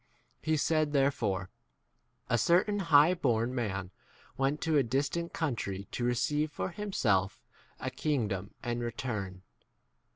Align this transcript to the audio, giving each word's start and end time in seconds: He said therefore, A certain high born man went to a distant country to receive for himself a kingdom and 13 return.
He 0.41 0.57
said 0.57 0.93
therefore, 0.93 1.51
A 2.27 2.35
certain 2.39 2.79
high 2.79 3.13
born 3.13 3.53
man 3.53 3.91
went 4.35 4.59
to 4.61 4.75
a 4.79 4.81
distant 4.81 5.31
country 5.31 5.87
to 5.91 6.03
receive 6.03 6.51
for 6.51 6.69
himself 6.71 7.39
a 7.79 7.91
kingdom 7.91 8.55
and 8.63 8.77
13 8.79 8.79
return. 8.79 9.41